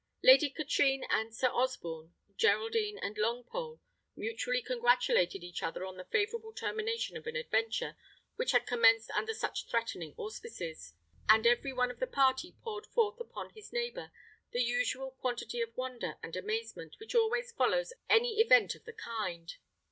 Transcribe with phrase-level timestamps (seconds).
[0.23, 3.81] Lady Katrine and Sir Osborne, Geraldine and Longpole,
[4.15, 7.95] mutually congratulated each other on the favourable termination of an adventure
[8.35, 10.95] which had commenced under such threatening auspices;
[11.29, 14.11] and every one of the party poured forth upon his neighbour
[14.49, 19.57] the usual quantity of wonder and amazement which always follows any event of the kind.